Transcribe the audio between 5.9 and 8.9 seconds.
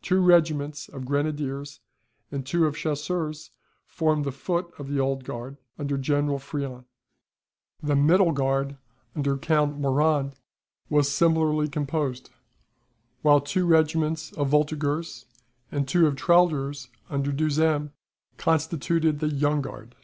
General Friant. The Middle Guard,